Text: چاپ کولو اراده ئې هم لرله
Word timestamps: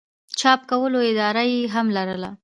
چاپ 0.39 0.59
کولو 0.69 0.99
اراده 1.09 1.43
ئې 1.49 1.59
هم 1.73 1.87
لرله 1.95 2.29